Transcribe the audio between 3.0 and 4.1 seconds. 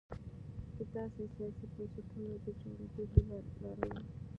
هیله لرله.